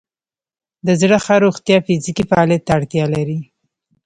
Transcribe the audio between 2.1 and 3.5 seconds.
فعالیت ته اړتیا لري.